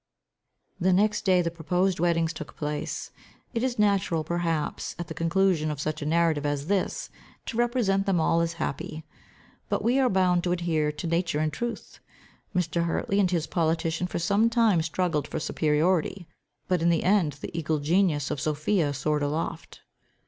[0.79, 3.11] The next day the proposed weddings took place.
[3.53, 7.11] It is natural perhaps, at the conclusion of such a narrative as this,
[7.45, 9.03] to represent them all as happy.
[9.69, 11.99] But we are bound to adhere to nature and truth.
[12.55, 12.85] Mr.
[12.85, 16.27] Hartley and his politician for some time struggled for superiority,
[16.67, 19.81] but, in the end, the eagle genius of Sophia soared aloft.